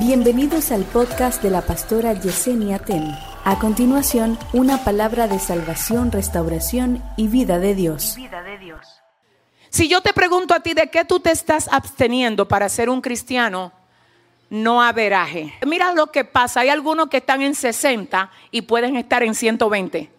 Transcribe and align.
Bienvenidos 0.00 0.72
al 0.72 0.84
podcast 0.84 1.42
de 1.42 1.50
la 1.50 1.60
pastora 1.60 2.14
Yesenia 2.14 2.78
Ten. 2.78 3.14
A 3.44 3.58
continuación, 3.58 4.38
una 4.54 4.82
palabra 4.82 5.28
de 5.28 5.38
salvación, 5.38 6.10
restauración 6.10 7.04
y 7.18 7.28
vida 7.28 7.58
de 7.58 7.74
Dios. 7.74 8.16
Si 9.68 9.88
yo 9.88 10.00
te 10.00 10.14
pregunto 10.14 10.54
a 10.54 10.60
ti 10.60 10.72
de 10.72 10.88
qué 10.88 11.04
tú 11.04 11.20
te 11.20 11.30
estás 11.30 11.68
absteniendo 11.70 12.48
para 12.48 12.70
ser 12.70 12.88
un 12.88 13.02
cristiano, 13.02 13.72
no 14.48 14.82
averaje. 14.82 15.52
Mira 15.66 15.92
lo 15.92 16.06
que 16.06 16.24
pasa, 16.24 16.60
hay 16.60 16.70
algunos 16.70 17.10
que 17.10 17.18
están 17.18 17.42
en 17.42 17.54
60 17.54 18.30
y 18.50 18.62
pueden 18.62 18.96
estar 18.96 19.22
en 19.22 19.34
120. 19.34 20.10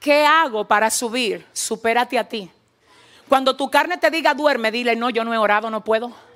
¿Qué 0.00 0.24
hago 0.24 0.66
para 0.66 0.88
subir? 0.88 1.44
Supérate 1.52 2.18
a 2.18 2.26
ti. 2.26 2.50
Cuando 3.28 3.56
tu 3.56 3.70
carne 3.70 3.98
te 3.98 4.10
diga 4.10 4.32
duerme, 4.32 4.70
dile 4.70 4.96
no, 4.96 5.10
yo 5.10 5.22
no 5.22 5.34
he 5.34 5.38
orado, 5.38 5.68
no 5.68 5.84
puedo. 5.84 6.27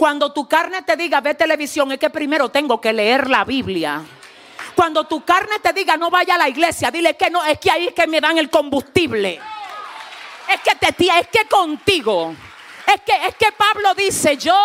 Cuando 0.00 0.32
tu 0.32 0.48
carne 0.48 0.80
te 0.80 0.96
diga 0.96 1.20
ve 1.20 1.34
televisión, 1.34 1.92
es 1.92 1.98
que 1.98 2.08
primero 2.08 2.48
tengo 2.48 2.80
que 2.80 2.90
leer 2.90 3.28
la 3.28 3.44
Biblia. 3.44 4.02
Cuando 4.74 5.04
tu 5.04 5.26
carne 5.26 5.58
te 5.58 5.74
diga 5.74 5.98
no 5.98 6.08
vaya 6.08 6.36
a 6.36 6.38
la 6.38 6.48
iglesia, 6.48 6.90
dile 6.90 7.18
que 7.18 7.28
no, 7.28 7.44
es 7.44 7.58
que 7.58 7.70
ahí 7.70 7.88
es 7.88 7.92
que 7.92 8.06
me 8.06 8.18
dan 8.18 8.38
el 8.38 8.48
combustible. 8.48 9.38
Es 10.48 10.60
que 10.62 10.74
te 10.74 11.06
es 11.06 11.28
que 11.28 11.46
contigo. 11.46 12.34
Es 12.86 13.02
que 13.02 13.26
es 13.26 13.34
que 13.34 13.52
Pablo 13.52 13.94
dice, 13.94 14.38
"Yo 14.38 14.56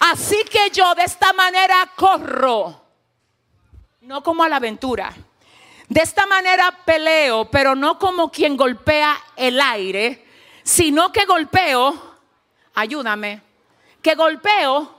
así 0.00 0.42
que 0.50 0.70
yo 0.72 0.92
de 0.96 1.04
esta 1.04 1.32
manera 1.32 1.88
corro." 1.94 2.82
No 4.00 4.24
como 4.24 4.42
a 4.42 4.48
la 4.48 4.56
aventura. 4.56 5.12
De 5.88 6.00
esta 6.02 6.26
manera 6.26 6.80
peleo, 6.84 7.48
pero 7.48 7.76
no 7.76 7.96
como 8.00 8.32
quien 8.32 8.56
golpea 8.56 9.16
el 9.36 9.60
aire, 9.60 10.26
sino 10.64 11.12
que 11.12 11.26
golpeo, 11.26 12.16
ayúdame, 12.74 13.43
que 14.04 14.14
golpeo 14.14 14.94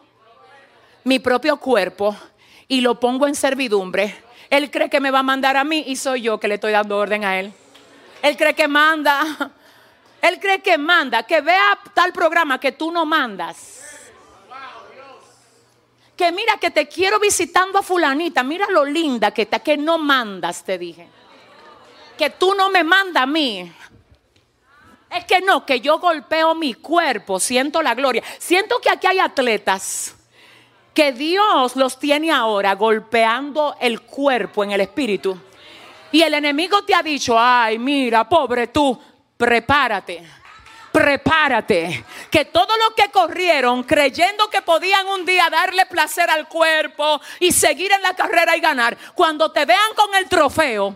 mi 1.04 1.20
propio 1.20 1.58
cuerpo 1.58 2.16
y 2.68 2.82
lo 2.82 3.00
pongo 3.00 3.28
en 3.28 3.36
servidumbre. 3.36 4.24
Él 4.50 4.72
cree 4.72 4.90
que 4.90 5.00
me 5.00 5.12
va 5.12 5.20
a 5.20 5.24
mandar 5.24 5.56
a 5.58 5.64
mí 5.64 5.84
y 5.86 5.96
soy 5.96 6.24
yo 6.24 6.40
que 6.40 6.48
le 6.48 6.56
estoy 6.56 6.72
dando 6.72 6.98
orden 6.98 7.24
a 7.24 7.40
él. 7.40 7.54
Él 8.24 8.36
cree 8.36 8.56
que 8.56 8.68
manda. 8.68 9.24
Él 10.22 10.40
cree 10.40 10.60
que 10.60 10.76
manda, 10.80 11.22
que 11.22 11.40
vea 11.42 11.78
tal 11.94 12.12
programa 12.12 12.60
que 12.60 12.72
tú 12.72 12.92
no 12.92 13.06
mandas. 13.06 13.84
Que 16.18 16.32
mira 16.32 16.58
que 16.60 16.72
te 16.72 16.88
quiero 16.88 17.20
visitando 17.20 17.78
a 17.78 17.84
fulanita, 17.84 18.42
mira 18.42 18.66
lo 18.72 18.86
linda 18.86 19.30
que 19.30 19.44
está, 19.44 19.60
que 19.60 19.78
no 19.78 20.00
mandas, 20.00 20.64
te 20.64 20.80
dije. 20.80 21.08
Que 22.18 22.32
tú 22.32 22.56
no 22.56 22.72
me 22.72 22.84
mandas 22.84 23.22
a 23.22 23.28
mí. 23.28 23.72
Es 25.10 25.26
que 25.26 25.40
no, 25.42 25.66
que 25.66 25.80
yo 25.80 26.00
golpeo 26.00 26.56
mi 26.56 26.74
cuerpo, 26.74 27.40
siento 27.40 27.82
la 27.82 27.96
gloria. 27.96 28.24
Siento 28.38 28.80
que 28.80 28.90
aquí 28.90 29.08
hay 29.08 29.20
atletas 29.20 30.16
que 30.96 31.12
Dios 31.12 31.76
los 31.76 32.00
tiene 32.00 32.32
ahora 32.32 32.74
golpeando 32.74 33.76
el 33.82 34.02
cuerpo 34.02 34.64
en 34.64 34.72
el 34.72 34.82
espíritu. 34.82 35.38
Y 36.12 36.22
el 36.22 36.34
enemigo 36.34 36.84
te 36.86 36.96
ha 36.96 37.04
dicho, 37.04 37.38
ay, 37.38 37.78
mira, 37.78 38.28
pobre 38.28 38.68
tú, 38.68 38.98
prepárate. 39.38 40.24
Prepárate, 40.94 42.06
que 42.32 42.46
todo 42.46 42.74
lo 42.78 42.96
que 42.96 43.12
corrieron 43.12 43.84
creyendo 43.84 44.50
que 44.50 44.62
podían 44.62 45.06
un 45.08 45.26
día 45.26 45.50
darle 45.52 45.86
placer 45.88 46.30
al 46.30 46.48
cuerpo 46.48 47.20
y 47.42 47.52
seguir 47.52 47.92
en 47.92 48.02
la 48.02 48.16
carrera 48.16 48.56
y 48.56 48.62
ganar, 48.62 48.98
cuando 49.14 49.52
te 49.52 49.66
vean 49.66 49.94
con 49.94 50.16
el 50.16 50.30
trofeo, 50.30 50.96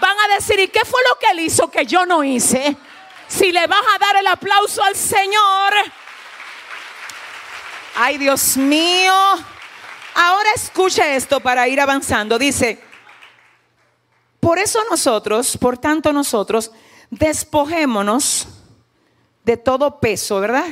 van 0.00 0.16
a 0.18 0.34
decir, 0.34 0.58
¿y 0.60 0.68
qué 0.68 0.80
fue 0.86 1.02
lo 1.10 1.18
que 1.18 1.26
él 1.32 1.40
hizo 1.40 1.70
que 1.70 1.84
yo 1.84 2.06
no 2.06 2.24
hice? 2.24 2.74
Si 3.28 3.52
le 3.52 3.66
vas 3.66 3.82
a 3.94 3.98
dar 3.98 4.16
el 4.16 4.26
aplauso 4.26 4.82
al 4.82 4.94
Señor, 4.94 5.72
ay 7.96 8.18
Dios 8.18 8.56
mío, 8.56 9.12
ahora 10.14 10.48
escuche 10.54 11.16
esto 11.16 11.40
para 11.40 11.66
ir 11.68 11.80
avanzando. 11.80 12.38
Dice, 12.38 12.80
por 14.40 14.58
eso 14.58 14.80
nosotros, 14.88 15.56
por 15.56 15.76
tanto 15.78 16.12
nosotros, 16.12 16.70
despojémonos 17.10 18.48
de 19.44 19.56
todo 19.56 19.98
peso, 19.98 20.40
¿verdad? 20.40 20.66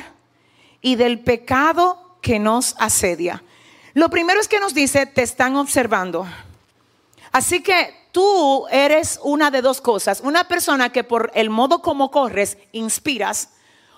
Y 0.81 0.95
del 0.95 1.19
pecado 1.19 2.17
que 2.21 2.39
nos 2.39 2.75
asedia. 2.79 3.43
Lo 3.93 4.09
primero 4.09 4.39
es 4.39 4.47
que 4.47 4.59
nos 4.59 4.73
dice, 4.73 5.05
te 5.05 5.23
están 5.23 5.55
observando. 5.55 6.27
Así 7.31 7.61
que 7.61 8.04
tú 8.15 8.65
eres 8.71 9.19
una 9.23 9.51
de 9.51 9.61
dos 9.61 9.81
cosas. 9.81 10.21
Una 10.23 10.45
persona 10.45 10.89
que 10.89 11.03
por 11.03 11.31
el 11.35 11.49
modo 11.49 11.81
como 11.81 12.11
corres, 12.11 12.57
inspiras, 12.71 13.49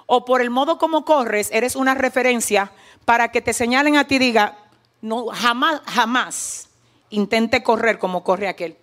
o 0.08 0.26
por 0.26 0.42
el 0.42 0.50
modo 0.50 0.80
como 0.80 1.06
corres, 1.06 1.50
eres 1.54 1.76
una 1.76 1.94
referencia 1.94 2.72
para 3.06 3.30
que 3.32 3.44
te 3.44 3.54
señalen 3.54 3.96
a 3.96 4.08
ti 4.08 4.16
y 4.16 4.20
diga, 4.20 4.58
no, 5.04 5.28
jamás, 5.28 5.82
jamás 5.86 6.68
intente 7.12 7.62
correr 7.62 8.00
como 8.00 8.24
corre 8.24 8.48
aquel. 8.48 8.76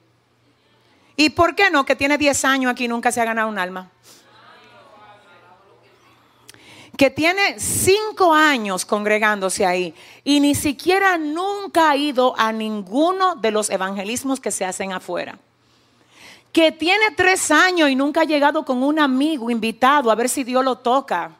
¿Y 1.17 1.31
por 1.31 1.56
qué 1.56 1.69
no? 1.69 1.84
Que 1.84 1.97
tiene 1.97 2.17
10 2.17 2.44
años 2.44 2.71
aquí 2.71 2.84
y 2.84 2.89
nunca 2.89 3.11
se 3.11 3.21
ha 3.21 3.25
ganado 3.25 3.49
un 3.49 3.59
alma 3.59 3.91
que 6.97 7.10
tiene 7.10 7.59
cinco 7.59 8.32
años 8.32 8.84
congregándose 8.84 9.66
ahí 9.66 9.94
y 10.22 10.41
ni 10.41 10.55
siquiera 10.55 11.19
nunca 11.19 11.91
ha 11.91 11.97
ido 11.97 12.34
a 12.38 12.53
ninguno 12.53 13.34
de 13.37 13.50
los 13.50 13.71
evangelismos 13.71 14.41
que 14.41 14.50
se 14.50 14.65
hacen 14.65 14.93
afuera. 14.93 15.38
Que 16.53 16.71
tiene 16.71 17.10
tres 17.16 17.50
años 17.50 17.91
y 17.91 17.97
nunca 17.97 18.21
ha 18.21 18.25
llegado 18.25 18.65
con 18.65 18.82
un 18.82 19.00
amigo 19.00 19.50
invitado 19.50 20.10
a 20.10 20.15
ver 20.15 20.28
si 20.28 20.44
Dios 20.44 20.65
lo 20.65 20.77
toca. 20.77 21.32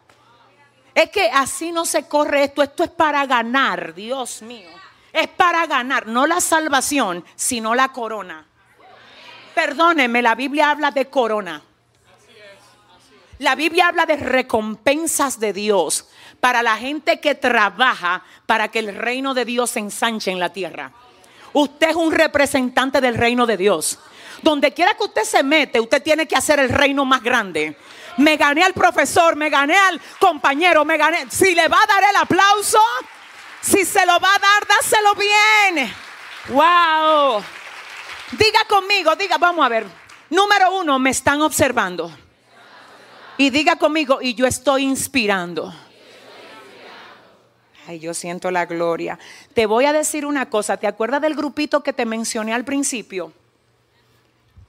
Es 0.93 1.11
que 1.11 1.29
así 1.33 1.71
no 1.71 1.85
se 1.85 2.07
corre 2.07 2.45
esto, 2.45 2.63
esto 2.63 2.83
es 2.83 2.91
para 2.91 3.25
ganar, 3.27 3.95
Dios 3.95 4.43
mío. 4.43 4.71
Es 5.13 5.29
para 5.29 5.67
ganar, 5.67 6.09
no 6.09 6.27
la 6.27 6.41
salvación, 6.41 7.25
sino 7.37 7.75
la 7.77 7.91
corona. 7.91 8.45
Perdóneme, 9.55 10.21
la 10.21 10.35
Biblia 10.35 10.71
habla 10.71 10.91
de 10.91 11.09
corona. 11.09 11.63
La 13.39 13.55
Biblia 13.57 13.89
habla 13.89 14.07
de 14.07 14.17
recompensas 14.17 15.41
de 15.41 15.53
Dios 15.53 16.09
para 16.41 16.63
la 16.63 16.77
gente 16.77 17.21
que 17.21 17.35
trabaja 17.35 18.23
para 18.47 18.69
que 18.69 18.79
el 18.79 18.95
reino 18.95 19.35
de 19.35 19.45
Dios 19.45 19.71
se 19.71 19.81
ensanche 19.81 20.31
en 20.31 20.39
la 20.39 20.53
tierra. 20.53 20.93
Usted 21.53 21.91
es 21.91 21.97
un 21.97 22.13
representante 22.13 23.01
del 23.01 23.17
reino 23.17 23.47
de 23.47 23.57
Dios. 23.57 23.99
Donde 24.43 24.73
quiera 24.73 24.95
que 24.95 25.05
usted 25.05 25.25
se 25.25 25.43
mete, 25.43 25.81
usted 25.81 26.03
tiene 26.03 26.27
que 26.27 26.37
hacer 26.37 26.59
el 26.59 26.69
reino 26.69 27.05
más 27.05 27.23
grande. 27.23 27.77
Me 28.19 28.37
gané 28.37 28.63
al 28.63 28.75
profesor, 28.75 29.37
me 29.37 29.51
gané 29.51 29.77
al 29.77 30.01
compañero, 30.21 30.85
me 30.85 30.97
gané. 30.97 31.27
Si 31.31 31.55
le 31.55 31.67
va 31.67 31.83
a 31.83 31.87
dar 31.87 32.05
el 32.11 32.17
aplauso, 32.17 32.79
si 33.61 33.85
se 33.85 34.05
lo 34.05 34.21
va 34.21 34.35
a 34.35 34.39
dar, 34.39 34.67
dáselo 34.69 35.15
bien. 35.15 35.95
Wow. 36.49 37.43
Diga 38.33 38.61
conmigo, 38.69 39.17
diga, 39.17 39.39
vamos 39.39 39.65
a 39.65 39.69
ver. 39.69 39.87
Número 40.31 40.77
uno, 40.77 40.99
me 40.99 41.11
están 41.11 41.41
observando. 41.43 42.24
Y 43.37 43.51
diga 43.51 43.77
conmigo, 43.77 44.21
y 44.23 44.35
yo 44.35 44.47
estoy 44.47 44.85
inspirando. 44.85 45.73
Ay, 47.87 47.99
yo 47.99 48.15
siento 48.15 48.51
la 48.51 48.65
gloria. 48.65 49.19
Te 49.53 49.67
voy 49.67 49.85
a 49.85 49.93
decir 49.93 50.25
una 50.25 50.49
cosa, 50.49 50.77
¿te 50.77 50.87
acuerdas 50.87 51.21
del 51.21 51.35
grupito 51.35 51.83
que 51.83 51.93
te 51.93 52.07
mencioné 52.07 52.55
al 52.55 52.65
principio? 52.65 53.33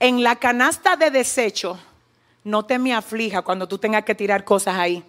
En 0.00 0.22
la 0.22 0.36
canasta 0.36 0.96
de 0.96 1.10
desecho, 1.10 1.78
no 2.44 2.64
te 2.66 2.78
me 2.78 2.92
aflija 2.92 3.42
cuando 3.42 3.66
tú 3.66 3.78
tengas 3.78 4.04
que 4.04 4.14
tirar 4.14 4.44
cosas 4.44 4.76
ahí. 4.76 5.02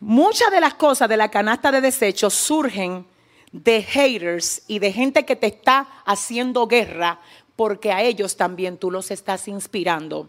Muchas 0.00 0.50
de 0.50 0.60
las 0.60 0.74
cosas 0.74 1.08
de 1.08 1.16
la 1.16 1.30
canasta 1.30 1.72
de 1.72 1.80
desecho 1.80 2.28
surgen 2.30 3.06
de 3.52 3.82
haters 3.82 4.62
y 4.66 4.78
de 4.78 4.92
gente 4.92 5.24
que 5.24 5.36
te 5.36 5.46
está 5.46 5.88
haciendo 6.04 6.66
guerra 6.66 7.20
porque 7.56 7.90
a 7.90 8.02
ellos 8.02 8.36
también 8.36 8.76
tú 8.76 8.90
los 8.90 9.10
estás 9.10 9.48
inspirando. 9.48 10.28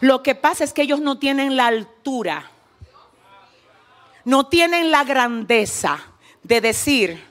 Lo 0.00 0.22
que 0.22 0.34
pasa 0.34 0.64
es 0.64 0.72
que 0.72 0.82
ellos 0.82 1.00
no 1.00 1.18
tienen 1.18 1.56
la 1.56 1.66
altura, 1.66 2.50
no 4.24 4.46
tienen 4.46 4.90
la 4.90 5.04
grandeza 5.04 5.98
de 6.42 6.60
decir, 6.60 7.24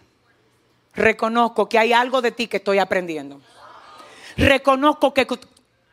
reconozco 0.94 1.68
que 1.68 1.80
hay 1.80 1.94
algo 1.94 2.22
de 2.22 2.32
ti 2.32 2.48
que 2.48 2.58
estoy 2.58 2.80
aprendiendo. 2.80 3.42
Reconozco 4.38 5.14
que 5.14 5.28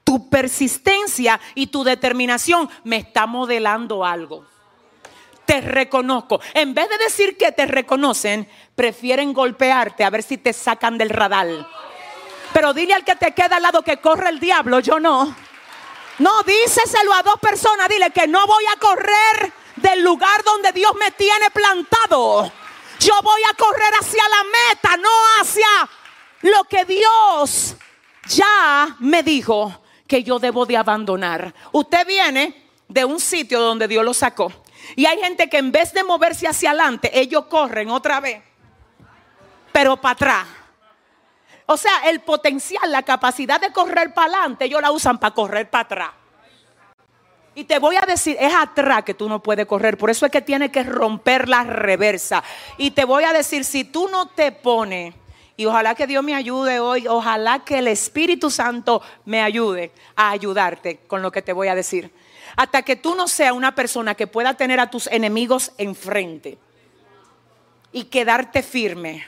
tu 0.05 0.29
persistencia 0.29 1.41
y 1.55 1.69
tu 1.69 1.85
determinación 1.85 2.69
me 2.85 2.97
está 2.97 3.27
modelando 3.27 4.05
algo. 4.05 4.45
Te 5.45 5.61
reconozco. 5.61 6.41
En 6.55 6.75
vez 6.75 6.89
de 6.89 6.99
decir 6.99 7.37
que 7.37 7.53
te 7.53 7.67
reconocen, 7.67 8.49
prefieren 8.75 9.33
golpearte 9.33 10.05
a 10.05 10.11
ver 10.11 10.23
si 10.23 10.39
te 10.39 10.53
sacan 10.53 10.97
del 10.97 11.11
radar. 11.11 11.67
Pero 12.53 12.73
dile 12.73 12.95
al 12.95 13.05
que 13.05 13.17
te 13.17 13.33
queda 13.33 13.57
al 13.57 13.63
lado 13.63 13.83
que 13.83 13.99
corre 13.99 14.29
el 14.29 14.41
diablo, 14.41 14.81
yo 14.81 15.01
no. 15.01 15.35
No, 16.21 16.43
díseselo 16.43 17.15
a 17.15 17.23
dos 17.23 17.41
personas. 17.41 17.89
Dile 17.89 18.11
que 18.11 18.27
no 18.27 18.47
voy 18.47 18.65
a 18.75 18.79
correr 18.79 19.53
del 19.77 20.03
lugar 20.03 20.45
donde 20.45 20.71
Dios 20.73 20.93
me 21.01 21.11
tiene 21.13 21.51
plantado. 21.51 22.53
Yo 22.99 23.15
voy 23.23 23.41
a 23.51 23.55
correr 23.55 23.93
hacia 23.99 24.23
la 24.29 24.45
meta, 24.45 24.97
no 24.99 25.09
hacia 25.41 25.67
lo 26.43 26.65
que 26.65 26.85
Dios 26.85 27.75
ya 28.29 28.97
me 28.99 29.23
dijo 29.23 29.81
que 30.07 30.23
yo 30.23 30.39
debo 30.39 30.67
de 30.67 30.77
abandonar. 30.77 31.55
Usted 31.73 32.07
viene 32.07 32.69
de 32.87 33.03
un 33.07 33.19
sitio 33.19 33.59
donde 33.59 33.89
Dios 33.89 34.05
lo 34.05 34.13
sacó. 34.13 34.53
Y 34.97 35.07
hay 35.07 35.19
gente 35.21 35.49
que 35.49 35.57
en 35.57 35.73
vez 35.73 35.95
de 35.95 36.05
moverse 36.05 36.47
hacia 36.47 36.71
adelante, 36.71 37.19
ellos 37.19 37.47
corren 37.47 37.89
otra 37.91 38.21
vez, 38.21 38.43
pero 39.73 39.97
para 39.97 40.13
atrás. 40.13 40.47
O 41.73 41.77
sea, 41.77 41.93
el 42.07 42.19
potencial, 42.19 42.91
la 42.91 43.05
capacidad 43.05 43.61
de 43.61 43.71
correr 43.71 44.13
para 44.13 44.27
adelante, 44.27 44.65
ellos 44.65 44.83
la 44.83 44.91
usan 44.91 45.19
para 45.19 45.33
correr 45.33 45.71
para 45.71 45.83
atrás. 45.83 46.11
Y 47.55 47.63
te 47.63 47.79
voy 47.79 47.95
a 47.95 48.01
decir, 48.01 48.37
es 48.41 48.53
atrás 48.53 49.05
que 49.05 49.15
tú 49.15 49.29
no 49.29 49.41
puedes 49.41 49.67
correr. 49.67 49.97
Por 49.97 50.11
eso 50.11 50.27
es 50.27 50.33
que 50.33 50.41
tienes 50.41 50.73
que 50.73 50.83
romper 50.83 51.49
la 51.49 51.63
reversa. 51.63 52.43
Y 52.77 52.91
te 52.91 53.05
voy 53.05 53.23
a 53.23 53.33
decir, 53.33 53.65
si 53.65 53.85
tú 53.85 54.09
no 54.09 54.27
te 54.27 54.51
pones, 54.51 55.15
y 55.57 55.65
ojalá 55.65 55.95
que 55.95 56.09
Dios 56.09 56.25
me 56.25 56.35
ayude 56.35 56.81
hoy, 56.81 57.07
ojalá 57.07 57.61
que 57.61 57.79
el 57.79 57.87
Espíritu 57.87 58.51
Santo 58.51 59.01
me 59.25 59.41
ayude 59.41 59.93
a 60.17 60.31
ayudarte 60.31 60.99
con 61.07 61.23
lo 61.23 61.31
que 61.31 61.41
te 61.41 61.53
voy 61.53 61.69
a 61.69 61.77
decir. 61.77 62.13
Hasta 62.57 62.83
que 62.83 62.97
tú 62.97 63.15
no 63.15 63.29
seas 63.29 63.53
una 63.53 63.77
persona 63.77 64.17
que 64.17 64.27
pueda 64.27 64.55
tener 64.55 64.81
a 64.81 64.91
tus 64.91 65.07
enemigos 65.07 65.71
enfrente 65.79 66.59
y 67.93 68.07
quedarte 68.07 68.65
firme 68.65 69.25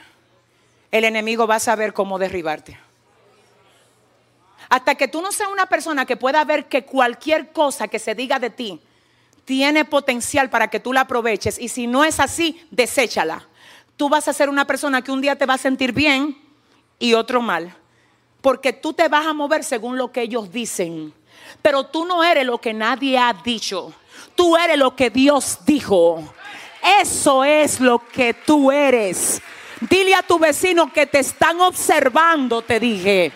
el 0.93 1.05
enemigo 1.05 1.47
va 1.47 1.55
a 1.55 1.59
saber 1.59 1.91
cómo 1.91 2.19
derribarte. 2.19 2.79
Hasta 4.69 4.93
que 4.93 5.07
tú 5.07 5.23
no 5.23 5.31
seas 5.31 5.49
una 5.51 5.65
persona 5.65 6.05
que 6.05 6.17
pueda 6.17 6.45
ver 6.45 6.65
que 6.65 6.85
cualquier 6.85 7.51
cosa 7.51 7.87
que 7.87 7.97
se 7.97 8.13
diga 8.13 8.37
de 8.37 8.51
ti 8.51 8.79
tiene 9.43 9.85
potencial 9.85 10.51
para 10.51 10.67
que 10.67 10.79
tú 10.79 10.93
la 10.93 11.01
aproveches 11.01 11.57
y 11.57 11.67
si 11.69 11.87
no 11.87 12.05
es 12.05 12.19
así, 12.19 12.63
deséchala. 12.69 13.47
Tú 13.97 14.07
vas 14.07 14.27
a 14.27 14.33
ser 14.33 14.49
una 14.49 14.65
persona 14.65 15.01
que 15.01 15.11
un 15.11 15.19
día 15.19 15.35
te 15.35 15.47
va 15.47 15.55
a 15.55 15.57
sentir 15.57 15.93
bien 15.93 16.37
y 16.99 17.15
otro 17.15 17.41
mal. 17.41 17.75
Porque 18.41 18.71
tú 18.71 18.93
te 18.93 19.07
vas 19.07 19.25
a 19.25 19.33
mover 19.33 19.63
según 19.63 19.97
lo 19.97 20.11
que 20.11 20.21
ellos 20.21 20.51
dicen. 20.51 21.11
Pero 21.63 21.87
tú 21.87 22.05
no 22.05 22.23
eres 22.23 22.45
lo 22.45 22.61
que 22.61 22.71
nadie 22.71 23.17
ha 23.17 23.33
dicho. 23.33 23.91
Tú 24.35 24.55
eres 24.55 24.77
lo 24.77 24.95
que 24.95 25.09
Dios 25.09 25.57
dijo. 25.65 26.23
Eso 27.01 27.43
es 27.43 27.79
lo 27.79 28.07
que 28.09 28.35
tú 28.35 28.71
eres. 28.71 29.41
Dile 29.89 30.15
a 30.15 30.23
tu 30.23 30.39
vecino 30.39 30.93
que 30.93 31.05
te 31.05 31.19
están 31.19 31.59
observando, 31.59 32.61
te 32.61 32.79
dije. 32.79 33.33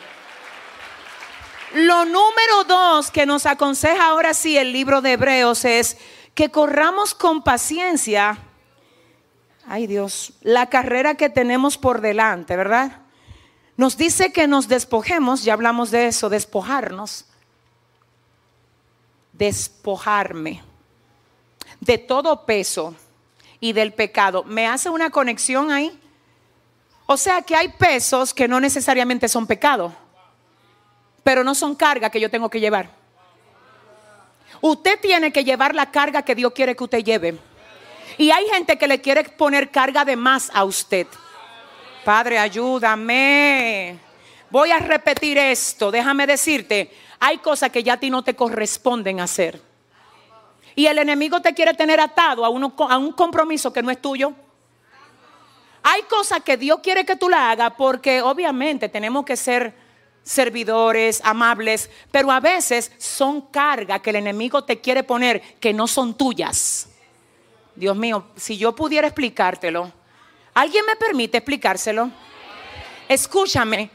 Lo 1.74 2.06
número 2.06 2.64
dos 2.66 3.12
que 3.12 3.26
nos 3.26 3.46
aconseja 3.46 4.08
ahora 4.08 4.34
sí 4.34 4.58
el 4.58 4.72
libro 4.72 5.02
de 5.02 5.14
Hebreos 5.14 5.66
es 5.66 5.98
que 6.34 6.50
corramos 6.50 7.14
con 7.14 7.44
paciencia. 7.44 8.38
Ay 9.68 9.88
Dios, 9.88 10.34
la 10.42 10.70
carrera 10.70 11.16
que 11.16 11.30
tenemos 11.30 11.78
por 11.78 12.00
delante, 12.00 12.56
¿verdad? 12.56 13.02
Nos 13.76 13.98
dice 13.98 14.32
que 14.32 14.48
nos 14.48 14.70
despojemos, 14.70 15.44
ya 15.44 15.52
hablamos 15.52 15.92
de 15.92 16.08
eso, 16.08 16.30
despojarnos. 16.30 17.26
Despojarme 19.34 20.64
de 21.82 21.98
todo 21.98 22.46
peso 22.46 22.96
y 23.60 23.74
del 23.74 23.94
pecado. 23.94 24.46
¿Me 24.46 24.66
hace 24.66 24.90
una 24.90 25.10
conexión 25.10 25.72
ahí? 25.72 26.00
O 27.10 27.16
sea 27.16 27.42
que 27.42 27.56
hay 27.56 27.70
pesos 27.70 28.34
que 28.34 28.50
no 28.50 28.60
necesariamente 28.60 29.30
son 29.30 29.48
pecado, 29.48 29.94
pero 31.24 31.42
no 31.42 31.56
son 31.56 31.74
carga 31.74 32.10
que 32.10 32.20
yo 32.20 32.30
tengo 32.30 32.50
que 32.50 32.60
llevar. 32.60 32.90
Usted 34.60 35.00
tiene 35.00 35.32
que 35.32 35.46
llevar 35.46 35.74
la 35.74 35.90
carga 35.90 36.22
que 36.22 36.36
Dios 36.36 36.52
quiere 36.54 36.76
que 36.76 36.84
usted 36.84 37.04
lleve. 37.04 37.40
Y 38.18 38.30
hay 38.32 38.46
gente 38.50 38.78
que 38.78 38.88
le 38.88 39.00
quiere 39.00 39.24
poner 39.24 39.72
carga 39.72 40.04
de 40.04 40.18
más 40.18 40.52
a 40.54 40.66
usted. 40.66 41.08
Padre, 42.04 42.40
ayúdame. 42.40 43.98
Voy 44.50 44.72
a 44.72 44.80
repetir 44.80 45.38
esto. 45.38 45.92
Déjame 45.92 46.28
decirte, 46.28 46.92
hay 47.20 47.38
cosas 47.38 47.70
que 47.72 47.84
ya 47.84 47.94
a 47.94 48.00
ti 48.00 48.10
no 48.10 48.22
te 48.22 48.36
corresponden 48.36 49.22
hacer. 49.22 49.62
Y 50.76 50.88
el 50.88 50.98
enemigo 50.98 51.42
te 51.42 51.54
quiere 51.54 51.74
tener 51.74 52.02
atado 52.02 52.44
a, 52.44 52.48
a 52.48 52.98
un 52.98 53.12
compromiso 53.14 53.72
que 53.72 53.82
no 53.82 53.92
es 53.92 54.02
tuyo. 54.02 54.34
Hay 55.90 56.02
cosas 56.02 56.42
que 56.44 56.58
Dios 56.58 56.80
quiere 56.84 57.06
que 57.06 57.16
tú 57.16 57.30
la 57.30 57.50
hagas 57.50 57.72
porque 57.78 58.22
obviamente 58.22 58.90
tenemos 58.90 59.24
que 59.24 59.38
ser 59.38 59.74
servidores, 60.22 61.22
amables, 61.24 61.90
pero 62.12 62.30
a 62.30 62.42
veces 62.42 62.92
son 62.98 63.40
cargas 63.40 64.02
que 64.02 64.10
el 64.10 64.18
enemigo 64.18 64.66
te 64.66 64.82
quiere 64.82 65.04
poner 65.04 65.42
que 65.62 65.72
no 65.72 65.88
son 65.88 66.14
tuyas. 66.18 66.90
Dios 67.74 67.96
mío, 67.96 68.26
si 68.36 68.58
yo 68.58 68.76
pudiera 68.76 69.08
explicártelo, 69.08 69.90
¿alguien 70.54 70.86
me 70.86 70.98
permite 70.98 71.38
explicárselo? 71.38 72.12
Escúchame, 73.08 73.90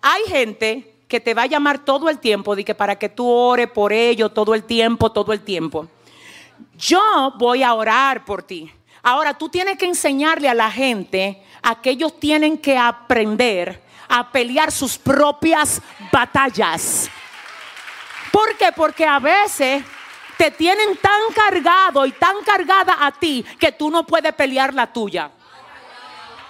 hay 0.00 0.22
gente 0.28 0.94
que 1.06 1.20
te 1.20 1.34
va 1.34 1.42
a 1.42 1.48
llamar 1.48 1.84
todo 1.84 2.08
el 2.08 2.18
tiempo 2.18 2.56
de 2.56 2.64
que 2.64 2.74
para 2.74 2.98
que 2.98 3.10
tú 3.10 3.28
ore 3.28 3.66
por 3.66 3.92
ello 3.92 4.30
todo 4.30 4.54
el 4.54 4.64
tiempo, 4.64 5.12
todo 5.12 5.34
el 5.34 5.42
tiempo. 5.42 5.86
Yo 6.78 7.34
voy 7.36 7.62
a 7.62 7.74
orar 7.74 8.24
por 8.24 8.42
ti. 8.42 8.72
Ahora 9.08 9.34
tú 9.34 9.48
tienes 9.48 9.78
que 9.78 9.86
enseñarle 9.86 10.48
a 10.48 10.54
la 10.54 10.68
gente 10.68 11.40
a 11.62 11.80
que 11.80 11.90
ellos 11.90 12.18
tienen 12.18 12.58
que 12.58 12.76
aprender 12.76 13.80
a 14.08 14.32
pelear 14.32 14.72
sus 14.72 14.98
propias 14.98 15.80
batallas. 16.10 17.08
¿Por 18.32 18.56
qué? 18.56 18.72
Porque 18.74 19.04
a 19.04 19.20
veces 19.20 19.84
te 20.36 20.50
tienen 20.50 20.96
tan 20.96 21.20
cargado 21.32 22.04
y 22.04 22.10
tan 22.10 22.42
cargada 22.44 22.96
a 22.98 23.12
ti 23.12 23.44
que 23.60 23.70
tú 23.70 23.92
no 23.92 24.04
puedes 24.04 24.32
pelear 24.34 24.74
la 24.74 24.92
tuya. 24.92 25.30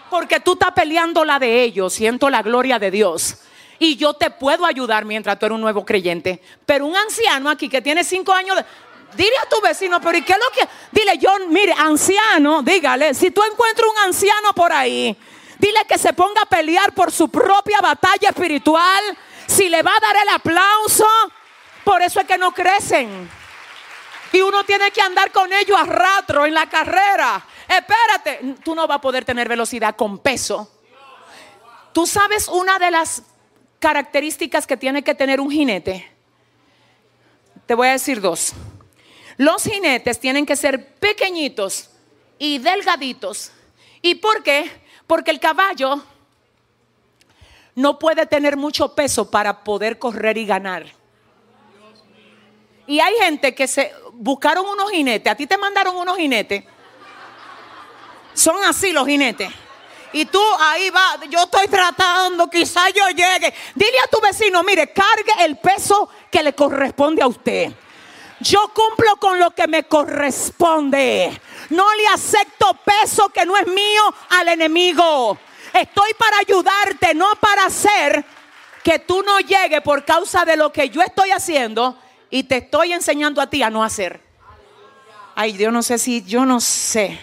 Porque 0.09 0.41
tú 0.41 0.55
estás 0.55 0.73
peleando 0.73 1.27
la 1.27 1.39
de 1.39 1.63
ellos, 1.63 1.93
siento 1.93 2.31
la 2.31 2.41
gloria 2.41 2.79
de 2.79 2.91
Dios. 2.91 3.37
Y 3.79 3.97
yo 3.97 4.15
te 4.15 4.31
puedo 4.31 4.65
ayudar 4.65 5.05
mientras 5.05 5.39
tú 5.39 5.45
eres 5.45 5.57
un 5.57 5.61
nuevo 5.61 5.85
creyente. 5.85 6.41
Pero 6.65 6.87
un 6.87 6.97
anciano 6.97 7.51
aquí 7.51 7.69
que 7.69 7.83
tiene 7.83 8.03
cinco 8.03 8.33
años, 8.33 8.57
de, 8.57 8.65
Dile 9.17 9.37
a 9.43 9.49
tu 9.49 9.61
vecino, 9.61 10.01
pero 10.01 10.19
¿y 10.19 10.23
qué 10.23 10.33
es 10.33 10.39
lo 10.39 10.51
que? 10.51 10.69
Dile, 10.93 11.19
John, 11.21 11.51
mire, 11.51 11.73
anciano, 11.73 12.63
dígale, 12.63 13.15
si 13.15 13.31
tú 13.31 13.43
encuentras 13.43 13.89
un 13.89 13.99
anciano 14.05 14.53
por 14.53 14.73
ahí, 14.73 15.17
dile 15.59 15.81
que 15.89 15.97
se 15.97 16.13
ponga 16.13 16.43
a 16.43 16.47
pelear 16.47 16.93
por 16.93 17.11
su 17.11 17.29
propia 17.29 17.81
batalla 17.81 18.29
espiritual. 18.29 19.03
Si 19.47 19.69
le 19.69 19.83
va 19.83 19.93
a 19.97 20.01
dar 20.01 20.17
el 20.23 20.29
aplauso, 20.29 21.07
por 21.85 22.03
eso 22.03 22.21
es 22.21 22.27
que 22.27 22.37
no 22.37 22.53
crecen. 22.53 23.31
Y 24.33 24.41
uno 24.41 24.65
tiene 24.65 24.91
que 24.91 25.01
andar 25.01 25.31
con 25.33 25.53
ellos 25.53 25.79
a 25.79 25.85
ratro 25.85 26.45
en 26.45 26.53
la 26.53 26.69
carrera. 26.69 27.47
Espérate, 27.69 28.57
tú 28.63 28.75
no 28.75 28.87
vas 28.87 28.97
a 28.97 29.01
poder 29.01 29.25
tener 29.25 29.49
velocidad 29.49 29.97
con 29.97 30.19
peso. 30.19 30.71
Tú 31.93 32.07
sabes 32.07 32.49
una 32.49 32.79
de 32.79 32.91
las 32.91 33.23
características 33.79 34.67
que 34.67 34.77
tiene 34.77 35.03
que 35.03 35.15
tener 35.15 35.41
un 35.41 35.51
jinete. 35.51 36.11
Te 37.67 37.75
voy 37.75 37.89
a 37.89 37.93
decir 37.93 38.21
dos. 38.21 38.53
Los 39.37 39.65
jinetes 39.65 40.19
tienen 40.19 40.47
que 40.47 40.57
ser 40.57 40.95
pequeñitos 40.95 41.91
y 42.39 42.59
delgaditos. 42.59 43.53
¿Y 44.01 44.17
por 44.17 44.43
qué? 44.43 44.71
Porque 45.07 45.31
el 45.31 45.41
caballo 45.41 46.03
no 47.75 47.99
puede 47.99 48.27
tener 48.27 48.57
mucho 48.57 48.95
peso 48.95 49.31
para 49.31 49.63
poder 49.63 49.99
correr 49.99 50.39
y 50.39 50.47
ganar. 50.47 50.87
Y 52.87 53.01
hay 53.01 53.15
gente 53.17 53.55
que 53.55 53.67
se 53.67 53.93
buscaron 54.13 54.67
unos 54.67 54.91
jinetes, 54.91 55.33
a 55.33 55.37
ti 55.37 55.47
te 55.47 55.59
mandaron 55.59 55.97
unos 55.97 56.17
jinetes. 56.17 56.65
Son 58.33 58.57
así 58.65 58.93
los 58.93 59.07
jinetes. 59.07 59.51
Y 60.13 60.25
tú 60.25 60.41
ahí 60.61 60.89
va, 60.89 61.21
yo 61.29 61.43
estoy 61.43 61.67
tratando, 61.69 62.49
quizá 62.49 62.89
yo 62.91 63.09
llegue. 63.09 63.53
Dile 63.75 63.99
a 64.03 64.09
tu 64.09 64.21
vecino, 64.21 64.63
mire, 64.63 64.93
cargue 64.93 65.45
el 65.45 65.59
peso 65.59 66.09
que 66.31 66.43
le 66.43 66.55
corresponde 66.55 67.23
a 67.23 67.27
usted. 67.27 67.73
Yo 68.41 68.71
cumplo 68.75 69.17
con 69.17 69.39
lo 69.39 69.51
que 69.53 69.67
me 69.67 69.85
corresponde. 69.85 71.41
No 71.71 71.95
le 71.95 72.09
acepto 72.09 72.79
peso 72.85 73.29
que 73.31 73.47
no 73.47 73.57
es 73.57 73.67
mío 73.67 74.15
al 74.31 74.49
enemigo. 74.49 75.39
Estoy 75.73 76.13
para 76.15 76.39
ayudarte, 76.39 77.15
no 77.15 77.35
para 77.41 77.65
hacer 77.65 78.25
que 78.83 78.99
tú 79.01 79.23
no 79.23 79.41
llegues 79.41 79.81
por 79.81 80.05
causa 80.05 80.45
de 80.45 80.57
lo 80.57 80.73
que 80.73 80.91
yo 80.91 81.03
estoy 81.03 81.31
haciendo 81.31 81.99
y 82.31 82.45
te 82.45 82.59
estoy 82.59 82.93
enseñando 82.93 83.41
a 83.41 83.49
ti 83.49 83.63
a 83.63 83.71
no 83.71 83.83
hacer. 83.83 84.21
Ay, 85.35 85.53
Dios, 85.53 85.73
no 85.73 85.83
sé 85.83 85.99
si, 85.99 86.23
yo 86.25 86.47
no 86.47 86.61
sé. 86.61 87.19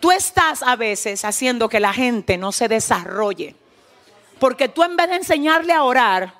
Tú 0.00 0.10
estás 0.10 0.62
a 0.62 0.76
veces 0.76 1.24
haciendo 1.24 1.68
que 1.68 1.80
la 1.80 1.92
gente 1.92 2.36
no 2.36 2.52
se 2.52 2.68
desarrolle. 2.68 3.56
Porque 4.38 4.68
tú 4.68 4.82
en 4.82 4.96
vez 4.96 5.08
de 5.08 5.16
enseñarle 5.16 5.72
a 5.72 5.82
orar, 5.82 6.34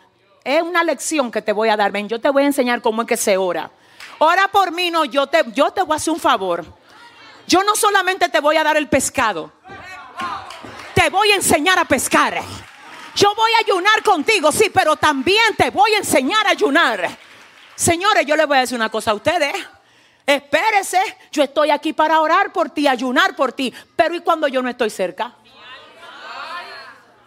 es 0.45 0.63
una 0.63 0.85
lección 0.85 1.31
que 1.33 1.43
te 1.43 1.53
voy 1.53 1.69
a 1.69 1.77
dar. 1.77 1.91
Ven, 1.91 2.09
yo 2.09 2.21
te 2.21 2.31
voy 2.31 2.45
a 2.45 2.47
enseñar 2.47 2.81
cómo 2.81 3.03
es 3.03 3.09
que 3.09 3.17
se 3.17 3.37
ora. 3.37 3.71
Ora 4.19 4.49
por 4.49 4.73
mí, 4.73 4.91
no, 4.91 5.05
yo 5.05 5.27
te, 5.27 5.45
yo 5.53 5.71
te 5.71 5.83
voy 5.83 5.95
a 5.95 5.97
hacer 5.97 6.13
un 6.13 6.21
favor. 6.21 6.65
Yo 7.47 7.63
no 7.63 7.77
solamente 7.77 8.29
te 8.29 8.41
voy 8.41 8.57
a 8.57 8.65
dar 8.65 8.77
el 8.77 8.89
pescado, 8.89 9.53
te 10.95 11.09
voy 11.11 11.31
a 11.31 11.37
enseñar 11.37 11.79
a 11.79 11.85
pescar. 11.85 12.43
Yo 13.15 13.35
voy 13.35 13.51
a 13.53 13.59
ayunar 13.59 14.03
contigo, 14.03 14.53
sí, 14.53 14.71
pero 14.73 14.97
también 14.97 15.55
te 15.57 15.71
voy 15.71 15.93
a 15.95 15.99
enseñar 15.99 16.47
a 16.47 16.51
ayunar. 16.51 17.09
Señores, 17.75 18.27
yo 18.27 18.37
les 18.37 18.47
voy 18.47 18.59
a 18.59 18.61
decir 18.61 18.77
una 18.77 18.91
cosa 18.91 19.13
a 19.13 19.15
ustedes. 19.15 19.55
Espérese, 20.27 21.01
yo 21.31 21.43
estoy 21.43 21.71
aquí 21.71 21.93
para 21.93 22.21
orar 22.21 22.53
por 22.53 22.71
ti, 22.71 22.89
ayunar 22.89 23.37
por 23.37 23.53
ti. 23.53 23.73
Pero 23.95 24.15
¿y 24.15 24.21
cuando 24.21 24.49
yo 24.49 24.61
no 24.61 24.69
estoy 24.69 24.91
cerca? 24.91 25.35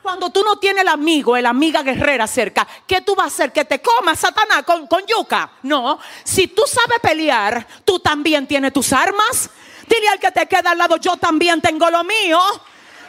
Cuando 0.02 0.30
tú 0.30 0.44
no 0.44 0.58
tienes 0.58 0.82
el 0.82 0.88
amigo, 0.88 1.38
la 1.38 1.50
amiga 1.50 1.84
guerrera 1.84 2.26
cerca, 2.26 2.68
¿qué 2.88 3.02
tú 3.02 3.16
vas 3.16 3.26
a 3.26 3.28
hacer? 3.28 3.52
¿Que 3.52 3.66
te 3.66 3.82
coma 3.82 4.16
Satanás 4.16 4.64
con, 4.64 4.88
con 4.88 5.06
yuca? 5.06 5.52
No. 5.64 6.00
Si 6.24 6.48
tú 6.48 6.64
sabes 6.66 7.00
pelear, 7.02 7.68
tú 7.84 8.00
también 8.00 8.48
tienes 8.48 8.74
tus 8.74 8.94
armas. 8.94 9.50
Dile 9.88 10.08
al 10.10 10.20
que 10.20 10.32
te 10.32 10.48
queda 10.48 10.72
al 10.72 10.78
lado, 10.78 10.98
yo 10.98 11.18
también 11.18 11.62
tengo 11.62 11.90
lo 11.90 12.04
mío. 12.04 12.40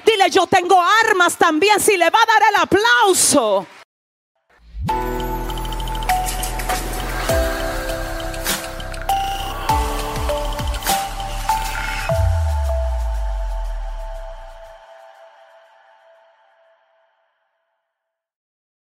Dile, 0.04 0.30
yo 0.30 0.46
tengo 0.46 0.82
armas 1.04 1.36
también. 1.36 1.78
Si 1.78 1.96
le 1.96 2.10
va 2.10 2.18
a 2.22 2.26
dar 2.26 2.42
el 2.50 2.56
aplauso. 2.62 3.66